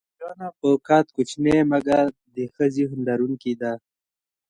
سارا 0.07 0.19
جانه 0.23 0.47
په 0.59 0.69
قد 0.87 1.05
کوچنۍ 1.15 1.57
مګر 1.71 2.05
د 2.35 2.37
ښه 2.53 2.65
ذهن 2.75 2.99
لرونکې 3.09 3.53
ده. 3.61 3.73